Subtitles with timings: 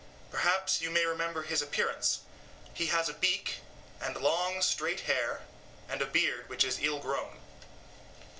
[0.31, 2.21] Perhaps you may remember his appearance;
[2.73, 3.59] he has a beak,
[3.99, 5.43] and long straight hair,
[5.87, 7.37] and a beard which is ill grown.